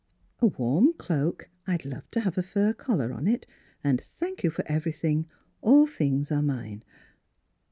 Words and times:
A 0.39 0.47
warm 0.47 0.93
cloak— 0.93 1.47
I'd 1.67 1.85
love 1.85 2.09
to 2.09 2.21
have 2.21 2.35
a 2.35 2.41
fur 2.41 2.73
collar 2.73 3.13
on 3.13 3.27
it. 3.27 3.45
And 3.83 4.01
thank 4.01 4.43
you 4.43 4.49
for 4.49 4.65
ev 4.67 4.85
erything. 4.85 5.25
All 5.61 5.85
things 5.85 6.31
are 6.31 6.41
mine 6.41 6.83